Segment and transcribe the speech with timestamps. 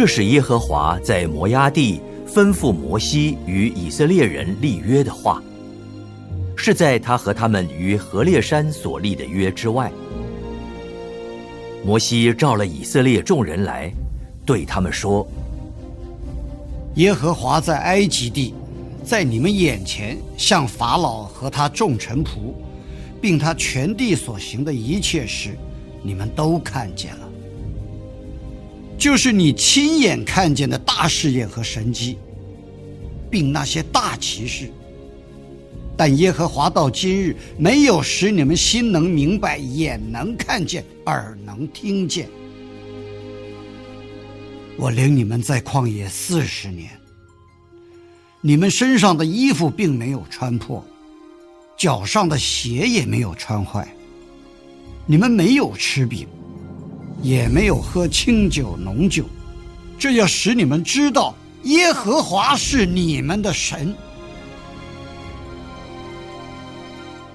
[0.00, 5.42] 这是耶和华在摩崖地吩咐摩西与以色列人立约的话，
[6.56, 9.92] 是在他和他们于何烈山所立的约之外。
[11.84, 13.92] 摩西召了以色列众人来，
[14.46, 15.28] 对他们说
[16.96, 18.54] ：“耶和华在埃及地，
[19.04, 22.54] 在你们眼前向法老和他众臣仆，
[23.20, 25.50] 并他全地所行的一切事，
[26.02, 27.26] 你们都看见了。”
[29.00, 32.18] 就是你亲眼看见的大试验和神迹，
[33.30, 34.70] 并那些大奇事。
[35.96, 42.28] 但耶和华到今日没有使你们心能明白，眼能看见，耳能听见。
[44.76, 46.90] 我领你们在旷野四十年，
[48.42, 50.84] 你们身上的衣服并没有穿破，
[51.74, 53.88] 脚上的鞋也没有穿坏。
[55.06, 56.28] 你们没有吃饼。
[57.22, 59.24] 也没有喝清酒浓酒，
[59.98, 63.94] 这要使你们知道耶和华是你们的神。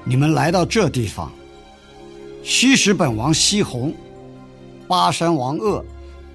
[0.04, 1.32] 你们来到这地方，
[2.44, 3.94] 西什本王西宏、
[4.88, 5.84] 巴山王鄂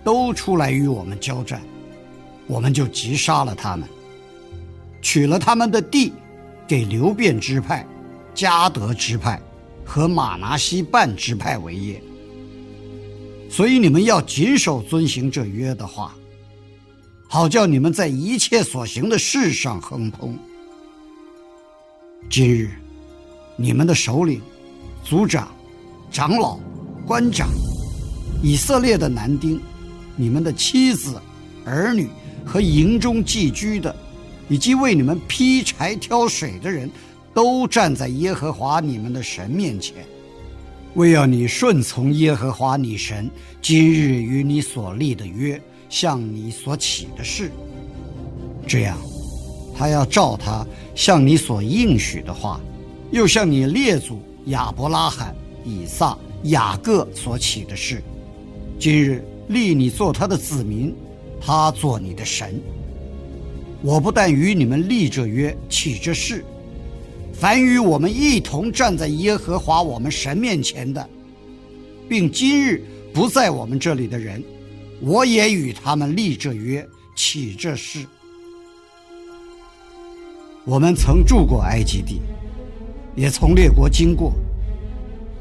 [0.02, 1.60] 都出来与我们交战，
[2.46, 3.88] 我们就击杀了他们，
[5.02, 6.12] 取了他们的地，
[6.66, 7.86] 给流变支派、
[8.34, 9.40] 迦德支派
[9.84, 12.02] 和马拿西半支派为业。
[13.50, 16.14] 所以你们要谨守遵行这约的话，
[17.26, 20.38] 好叫你们在一切所行的事上亨通。
[22.30, 22.70] 今日，
[23.56, 24.40] 你们的首领、
[25.02, 25.52] 族长、
[26.12, 26.60] 长老、
[27.04, 27.48] 官长、
[28.40, 29.60] 以色列的男丁、
[30.14, 31.20] 你们的妻子、
[31.64, 32.08] 儿女
[32.46, 33.94] 和营中寄居的，
[34.48, 36.88] 以及为你们劈柴挑水的人，
[37.34, 40.06] 都站在耶和华你们的神面前。
[40.94, 43.30] 为要你顺从耶和华你神
[43.62, 47.52] 今日与你所立的约，向你所起的事，
[48.66, 48.98] 这样，
[49.76, 52.60] 他要照他向你所应许的话，
[53.12, 55.34] 又向你列祖亚伯拉罕、
[55.64, 58.02] 以撒、雅各所起的事，
[58.78, 60.92] 今日立你做他的子民，
[61.40, 62.60] 他做你的神。
[63.82, 66.44] 我不但与你们立这约，起这事。
[67.32, 71.08] 凡与我们一同站在耶和华我们神面前的，
[72.08, 74.42] 并今日不在我们这里的人，
[75.00, 76.86] 我也与他们立这约，
[77.16, 78.04] 起这事。
[80.66, 82.20] 我们曾住过埃及地，
[83.16, 84.34] 也从列国经过，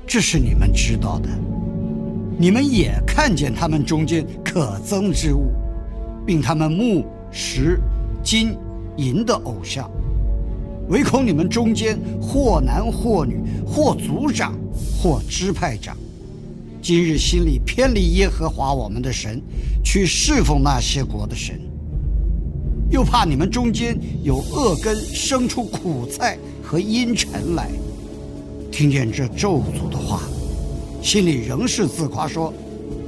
[0.07, 1.29] 这是你们知道的。
[2.37, 5.51] 你们也看见他们中间可憎之物，
[6.25, 7.77] 并他们木石
[8.23, 8.55] 金
[8.95, 9.91] 银的偶像。
[10.89, 14.55] 唯恐你们中间或男或女，或族长，
[14.99, 15.95] 或支派长，
[16.81, 19.39] 今日心里偏离耶和华我们的神，
[19.83, 21.57] 去侍奉那些国的神；
[22.89, 27.69] 又怕你们中间有恶根生出苦菜和阴沉来，
[28.71, 30.23] 听见这咒诅的话，
[31.03, 32.51] 心里仍是自夸说：“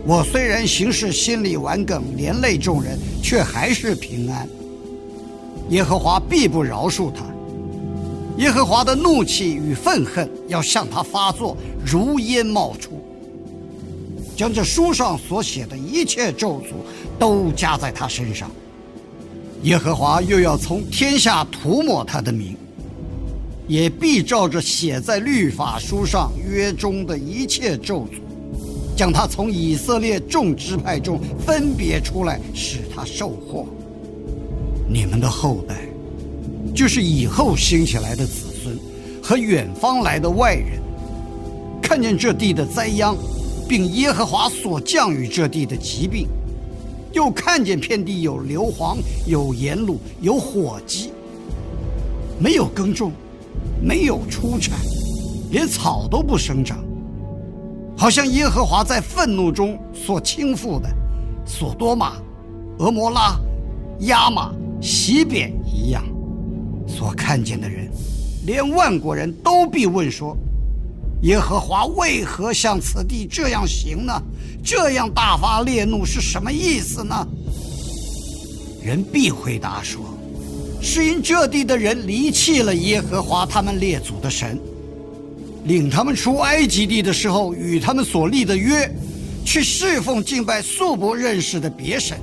[0.06, 4.48] 我虽然行事心里顽梗，连累众人，却还是平安。
[5.70, 7.26] 耶和华必不饶恕他。”
[8.42, 11.56] 耶和华的怒气与愤恨要向他发作，
[11.86, 13.00] 如烟冒出，
[14.36, 16.74] 将这书上所写的一切咒诅
[17.20, 18.50] 都加在他身上。
[19.62, 22.58] 耶和华又要从天下涂抹他的名，
[23.68, 33.68] 也必照着写在律法书上约中的一切咒诅，将他从以色列众支派中分别出来，使他受祸。
[34.90, 35.91] 你们的后代。
[36.74, 38.80] 就是以后兴起来的子孙
[39.22, 40.82] 和远方来的外人，
[41.82, 43.16] 看见这地的灾殃，
[43.68, 46.28] 并耶和华所降与这地的疾病，
[47.14, 48.98] 又看见遍地有硫磺、
[49.28, 51.12] 有盐卤、有火鸡，
[52.40, 53.12] 没有耕种，
[53.82, 54.80] 没有出产，
[55.52, 56.84] 连草都不生长，
[57.98, 60.90] 好像耶和华在愤怒中所倾覆的
[61.46, 62.14] 索多玛、
[62.80, 63.38] 俄摩拉、
[64.02, 66.04] 亚玛、西扁一样。
[66.92, 67.90] 所看见的人，
[68.46, 70.38] 连万国人都必问说：
[71.24, 74.22] 耶和华为何向此地这样行呢？
[74.64, 77.28] 这样大发烈怒是什么意思呢？
[78.84, 80.02] 人必回答说
[80.82, 84.60] ：“是因这地的人离弃了耶和华他们列祖的神，
[85.66, 88.88] 领他们出埃及地的时候与他们所立的约，
[89.46, 92.20] 去侍奉敬拜素不认识的别神，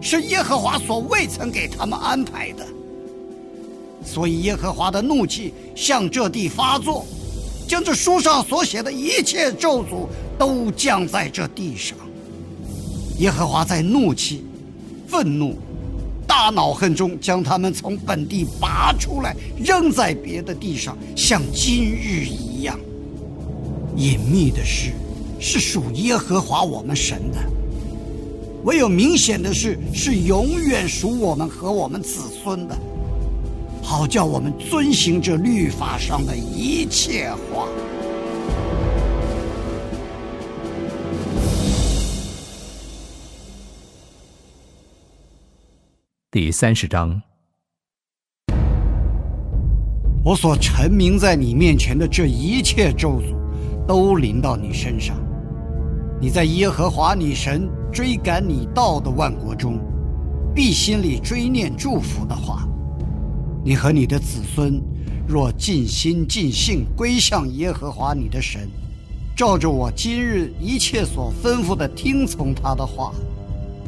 [0.00, 2.64] 是耶和华所未曾给他们安排的。
[4.06, 7.04] 所以耶和华的怒气向这地发作，
[7.68, 10.06] 将这书上所写的一切咒诅。”
[10.38, 11.96] 都降在这地上。
[13.20, 14.44] 耶和华在怒气、
[15.08, 15.56] 愤怒、
[16.26, 22.78] 大恼恨中，将他们从本地拔出来，扔在别的地上，像今日一样。
[23.96, 24.92] 隐秘的事
[25.40, 27.38] 是属耶和华我们神的；
[28.64, 32.76] 唯有明显的事是永远属我们和我们子孙的，
[33.88, 37.68] 好叫我们遵行这律法上的一切话。
[46.32, 47.22] 第三十章，
[50.24, 53.36] 我所陈明在你面前的这一切咒诅，
[53.86, 55.16] 都临到你身上。
[56.20, 59.78] 你在耶和华你神追赶你到的万国中，
[60.52, 62.68] 必心里追念祝福的话。
[63.66, 64.80] 你和你的子孙，
[65.26, 68.70] 若尽心尽性归向耶和华你的神，
[69.36, 73.12] 照着我今日一切所吩咐的听从他的话，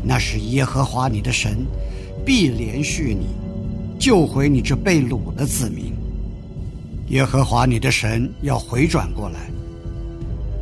[0.02, 1.64] 那是耶和华你的神。
[2.26, 3.28] 必连续你，
[4.00, 5.94] 救回你这被掳的子民。
[7.10, 9.48] 耶和华你的神要回转过来，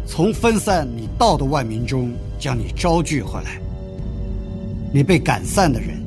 [0.07, 3.59] 从分散你道的万民中将你招聚回来。
[4.93, 6.05] 你被赶散的人，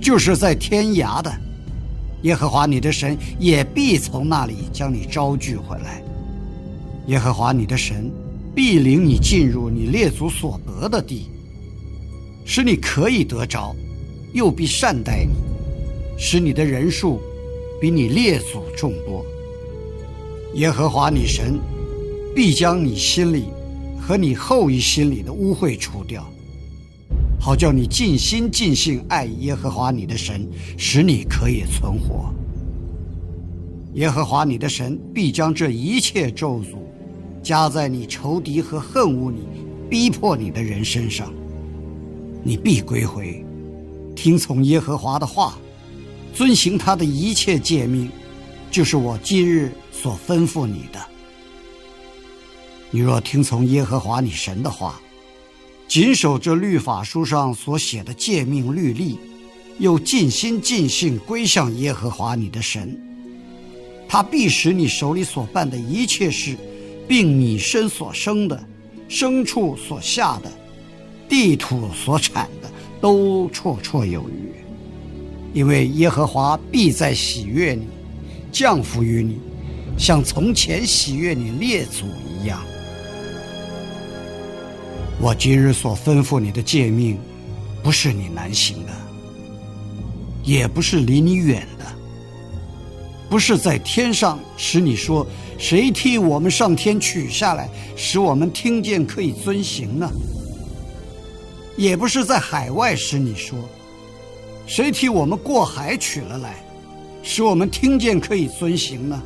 [0.00, 1.30] 就是在天涯的，
[2.26, 6.02] 耶和华你的神也必从那里将你招聚回来。
[7.06, 8.10] 耶和华你的神
[8.52, 11.30] 必领你进入你列祖所得的地，
[12.44, 13.74] 使你可以得着。
[14.32, 15.34] 又必善待你，
[16.18, 17.20] 使你的人数
[17.80, 19.24] 比你列祖众多。
[20.54, 21.60] 耶和华你神
[22.34, 23.44] 必将你心里
[24.00, 26.28] 和你后裔心里的污秽除掉，
[27.38, 32.34] 好叫你尽心尽性爱耶和华你的神，使你可以存活。
[33.94, 36.76] 耶和华你的神必将这一切咒诅
[37.42, 39.46] 加在你仇敌和恨恶你、
[39.88, 41.32] 逼迫你的人身上，
[42.42, 43.44] 你必归回。
[44.14, 45.56] 听从耶和华的话，
[46.34, 48.10] 遵行他的一切诫命，
[48.70, 51.00] 就是我今日所吩咐你的。
[52.90, 55.00] 你若听从耶和华你神的话，
[55.88, 59.18] 谨守这律法书上所写的诫命律例，
[59.78, 62.98] 又尽心尽性归向耶和华你的神，
[64.08, 66.56] 他必使你手里所办的一切事，
[67.06, 68.62] 并你身所生的、
[69.08, 70.52] 牲畜所下的、
[71.28, 72.70] 地土所产的。
[72.98, 74.50] 都绰绰有余，
[75.52, 77.86] 因为耶和华必在喜悦你，
[78.50, 79.38] 降福于你，
[79.98, 82.58] 像从前喜悦你列祖一样。
[85.18, 87.18] 我今日所吩咐你的诫命，
[87.82, 88.92] 不是你难行的，
[90.44, 91.84] 也不是离你远的，
[93.30, 95.26] 不是在天上使你说
[95.58, 100.10] 谁替我们上天取下来，使我们听见可以遵行呢？
[101.78, 103.58] 也不是在海外使你说，
[104.66, 106.62] 谁替我们过海取了来，
[107.22, 109.22] 使我们听见可以遵行呢？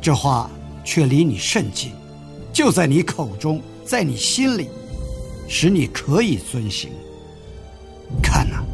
[0.00, 0.48] 这话
[0.84, 1.90] 却离你甚近，
[2.52, 4.68] 就在你口中，在你心里，
[5.48, 6.90] 使你可以遵行。
[8.22, 8.64] 看呐，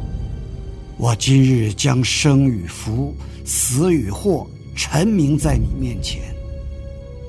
[0.99, 3.15] 我今日将生与福、
[3.45, 6.23] 死与祸陈明在你面前，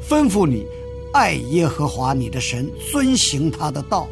[0.07, 0.65] 吩咐你
[1.13, 4.07] 爱耶和华你的神，遵行他的道。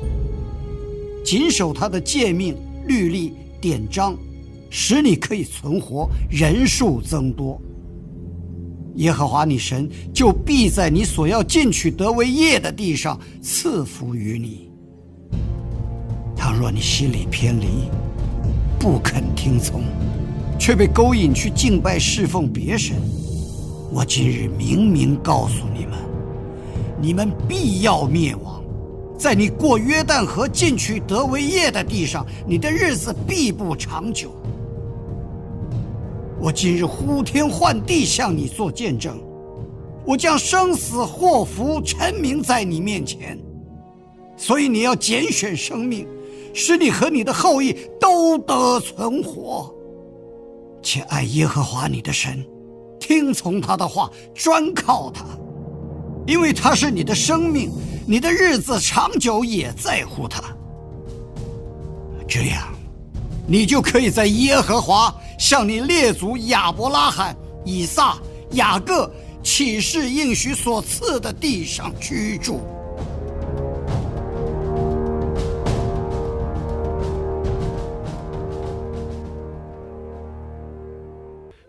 [1.23, 2.57] 谨守他的诫命、
[2.87, 4.17] 律例、典章，
[4.69, 7.61] 使你可以存活，人数增多。
[8.95, 14.70] 耶和华你神就必在你所要进取得为业的地上赐福于你。
[16.41, 17.87] 倘若你心里偏离，
[18.79, 19.83] 不肯听从，
[20.57, 22.95] 却被勾引去敬拜侍奉别神，
[23.93, 25.99] 我今日明明告诉你们，
[26.99, 28.59] 你们必要灭亡。
[29.19, 34.31] 在你过约旦河进去得为业的地上，你的日子必不长久。
[36.39, 39.21] 我今日呼天唤地向你做见证，
[40.07, 43.37] 我将生死祸福陈明在你面前，
[44.35, 46.07] 所以你要拣选生命，
[46.53, 49.73] 使你和你的后裔都得存活。
[50.83, 52.43] 且爱耶和华你的神，
[52.99, 55.23] 听从他的话，专靠他，
[56.25, 57.71] 因为他是你的生命。
[58.07, 60.41] 你的日子长久也在乎他，
[62.27, 62.67] 这样，
[63.47, 68.17] 你就可以在耶和华向你列祖亚伯拉罕、以撒、
[68.53, 69.09] 雅各
[69.43, 72.59] 启示应许所赐的地上居住。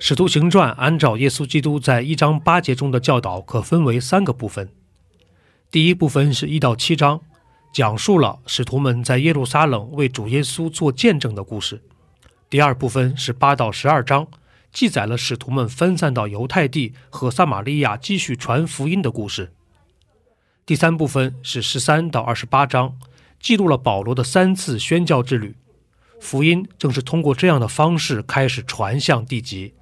[0.05, 4.69] 使徒行传按照耶稣基督在一章八节中的教导，可分为三个部分。
[5.71, 7.21] 第一部分是一到七章，
[7.73, 11.81] 讲述了使徒们在耶路撒冷为主耶稣做见证的故事。
[12.51, 14.27] 第二部分是八到十二章，
[14.73, 19.53] 记载了使徒们分散到犹太地和撒玛利亚继续传福音的故事。
[20.67, 22.99] 第三部分是十三到二十八章，
[23.39, 25.55] 记录了保罗的三次宣教之旅。
[26.19, 29.75] 福音正是通过这样的方式开始传向地极。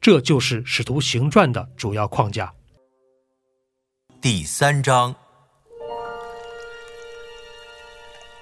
[0.00, 2.50] 这就是使徒行传的主要框架。
[4.18, 5.14] 第三章，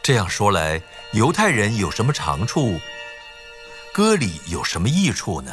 [0.01, 0.81] 这样说来，
[1.15, 2.79] 犹太人有什么长处？
[3.93, 5.53] 割礼有什么益处呢？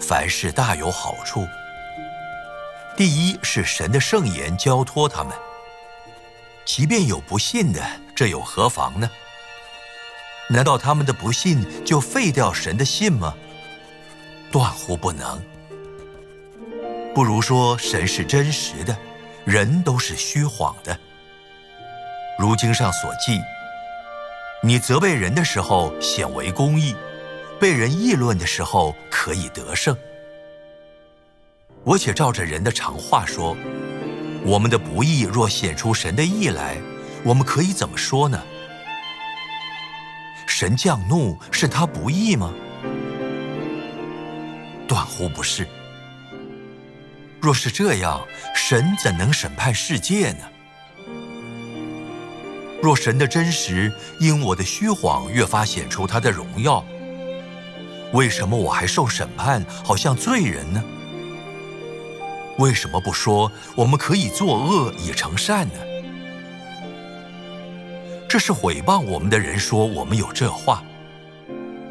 [0.00, 1.46] 凡事大有好处。
[2.96, 5.32] 第一是神的圣言交托他们，
[6.64, 7.80] 即便有不信的，
[8.16, 9.08] 这又何妨呢？
[10.48, 13.36] 难道他们的不信就废掉神的信吗？
[14.52, 15.42] 断乎不能。
[17.12, 18.96] 不如说神是真实的，
[19.44, 20.96] 人都是虚晃的。
[22.38, 23.40] 如经上所记，
[24.62, 26.94] 你责备人的时候显为公义，
[27.58, 29.96] 被人议论的时候可以得胜。
[31.84, 33.56] 我且照着人的常话说，
[34.44, 36.76] 我们的不义若显出神的义来，
[37.24, 38.40] 我们可以怎么说呢？
[40.46, 42.52] 神降怒是他不义吗？
[44.92, 45.66] 断乎不是。
[47.40, 48.20] 若是这样，
[48.54, 50.44] 神怎能审判世界呢？
[52.82, 56.84] 若神的真实因我的虚谎越发显出他的荣耀，
[58.12, 60.84] 为什么我还受审判，好像罪人呢？
[62.58, 65.74] 为什么不说我们可以作恶以成善呢？
[68.28, 70.84] 这是毁谤我们的人说我们有这话，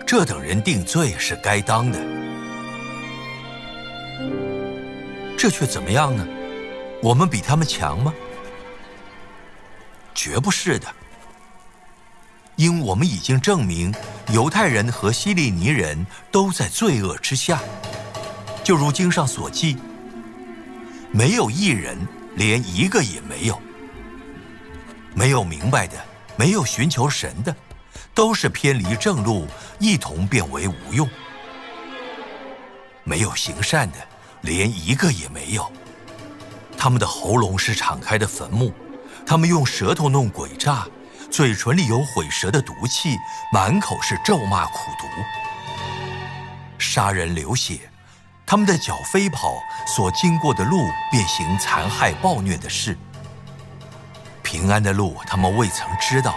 [0.05, 1.99] 这等人定罪是该当的。
[5.41, 6.23] 这却怎么样呢？
[7.01, 8.13] 我们比他们强吗？
[10.13, 10.87] 绝不是的，
[12.57, 13.91] 因我们已经证明，
[14.31, 17.59] 犹太人和希利尼人都在罪恶之下，
[18.63, 19.77] 就如经上所记，
[21.11, 21.97] 没有一人，
[22.35, 23.59] 连一个也没有，
[25.15, 25.97] 没有明白的，
[26.35, 27.55] 没有寻求神的，
[28.13, 29.47] 都是偏离正路，
[29.79, 31.09] 一同变为无用，
[33.03, 34.10] 没有行善的。
[34.41, 35.71] 连一个也没有。
[36.77, 38.73] 他们的喉咙是敞开的坟墓，
[39.25, 40.87] 他们用舌头弄诡诈，
[41.29, 43.15] 嘴唇里有毁舌的毒气，
[43.53, 45.05] 满口是咒骂苦毒，
[46.79, 47.79] 杀人流血。
[48.45, 52.97] 他们的脚飞跑，所经过的路便行残害暴虐的事。
[54.43, 56.35] 平安的路他们未曾知道，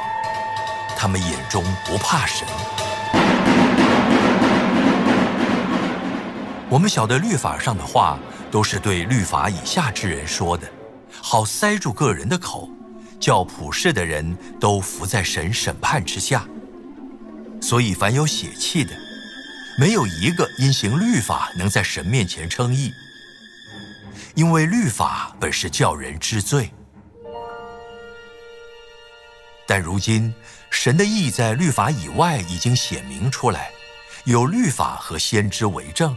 [0.96, 2.46] 他们眼中不怕神。
[6.74, 8.18] 我们晓得律法上的话
[8.50, 10.68] 都是对律法以下之人说的，
[11.22, 12.68] 好塞住个人的口，
[13.20, 16.44] 叫普世的人都伏在神审判之下。
[17.62, 18.92] 所以凡有血气的，
[19.78, 22.90] 没有一个因行律法能在神面前称义，
[24.34, 26.72] 因为律法本是叫人知罪。
[29.64, 30.34] 但如今
[30.70, 33.70] 神的义在律法以外已经显明出来，
[34.24, 36.16] 有律法和先知为证。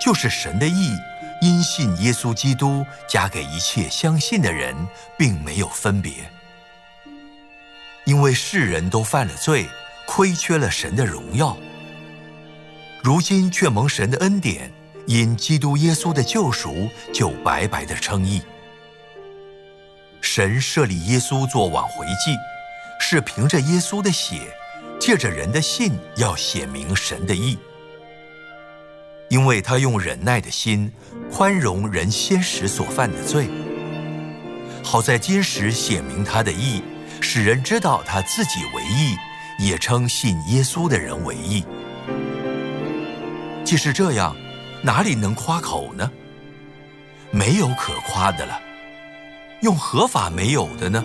[0.00, 0.92] 就是神的意，
[1.40, 4.74] 因信耶稣基督，加给一切相信的人，
[5.18, 6.12] 并没有分别。
[8.04, 9.66] 因为世人都犯了罪，
[10.06, 11.56] 亏缺了神的荣耀。
[13.02, 14.70] 如今却蒙神的恩典，
[15.06, 18.42] 因基督耶稣的救赎，就白白的称义。
[20.20, 22.36] 神设立耶稣做挽回祭，
[23.00, 24.56] 是凭着耶稣的血，
[25.00, 27.58] 借着人的信，要显明神的意。
[29.28, 30.90] 因为他用忍耐的心
[31.30, 33.48] 宽容人先时所犯的罪，
[34.84, 36.80] 好在今时显明他的义，
[37.20, 39.16] 使人知道他自己为义，
[39.58, 41.64] 也称信耶稣的人为义。
[43.64, 44.36] 既是这样，
[44.82, 46.08] 哪里能夸口呢？
[47.32, 48.60] 没有可夸的了。
[49.62, 51.04] 用合法没有的呢？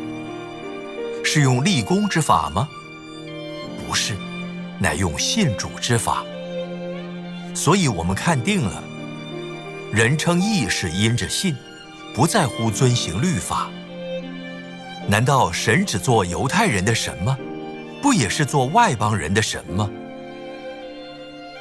[1.24, 2.70] 是用立功之法吗？
[3.88, 4.16] 不是，
[4.78, 6.24] 乃用信主之法。
[7.54, 8.84] 所以我们看定了，
[9.92, 11.56] 人称义是因着信，
[12.14, 13.70] 不在乎遵行律法。
[15.08, 17.38] 难道神只做犹太人的神吗？
[18.02, 19.90] 不也是做外邦人的神吗？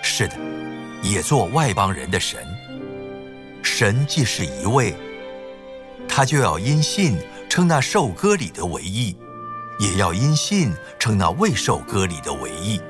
[0.03, 0.37] 是的，
[1.03, 2.41] 也做外邦人的神。
[3.63, 4.95] 神既是一位。
[6.09, 7.19] 他就要因信
[7.49, 9.17] 称那受割礼的为义，
[9.79, 12.81] 也要因信称那未受割礼的为义。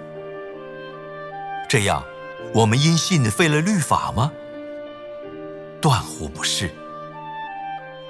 [1.68, 2.02] 这样，
[2.52, 4.32] 我们因信废了律法吗？
[5.80, 6.70] 断乎不是，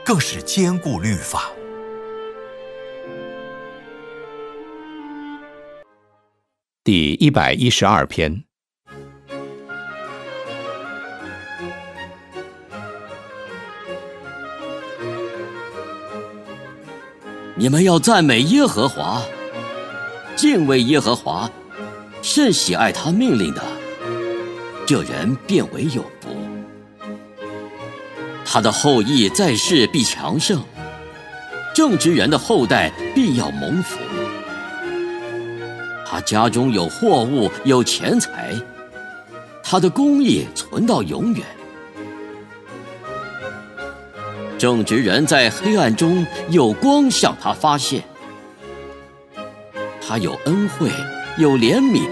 [0.04, 1.50] 更是坚固律法。
[6.82, 8.44] 第一百一十二篇。
[17.54, 19.22] 你们要赞美耶和华，
[20.34, 21.50] 敬畏耶和华，
[22.22, 23.62] 甚喜爱他命令的，
[24.90, 26.36] 这人变为有福。
[28.44, 30.60] 他的后裔在世必强盛，
[31.72, 34.00] 正直人的后代必要蒙福。
[36.04, 38.52] 他家中有货物，有钱财，
[39.62, 41.46] 他的公义存到永远。
[44.58, 48.02] 正直人在黑暗中有光向他发现，
[50.04, 50.90] 他有恩惠，
[51.38, 52.08] 有怜悯，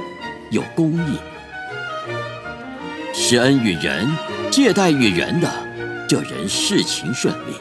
[0.53, 1.19] 有公义，
[3.31, 4.09] 施恩于人，
[4.51, 5.53] 借贷于人的，
[6.09, 7.53] 这人事情顺利。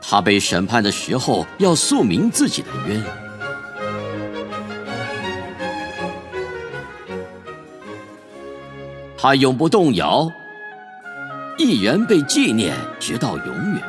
[0.00, 3.00] 他被审判的时候，要诉明自己的冤，
[9.16, 10.28] 他永不动摇。
[11.56, 13.82] 一人被纪念，直到永远。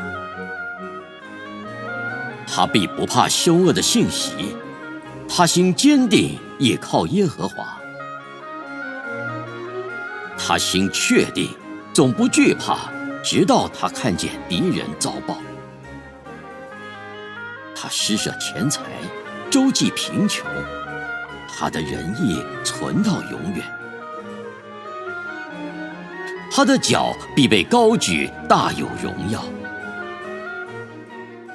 [2.46, 4.56] 他必不怕凶恶的信息，
[5.28, 7.75] 他心坚定，倚靠耶和华。
[10.38, 11.50] 他心确定，
[11.94, 12.92] 总不惧怕，
[13.24, 15.38] 直到他看见敌人遭报。
[17.76, 18.82] 他施舍钱财，
[19.50, 20.46] 周济贫穷，
[21.48, 23.66] 他的仁义存到永远。
[26.52, 29.44] 他的脚必被高举，大有荣耀。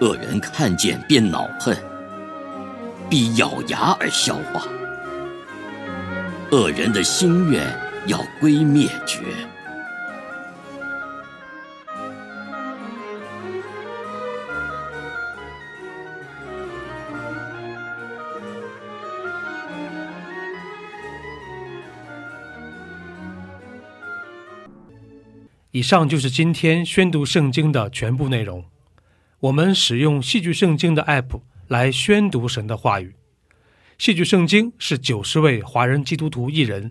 [0.01, 1.77] 恶人看见便恼恨，
[3.09, 4.63] 必咬牙而消化。
[6.51, 7.65] 恶人的心愿
[8.07, 9.21] 要归灭绝。
[25.73, 28.65] 以上就是今天宣读圣经的全部内容。
[29.39, 33.15] 我们使用戏剧圣经的 App 来宣读神的话语。
[33.97, 36.91] 戏剧圣经是九十位华人基督徒艺人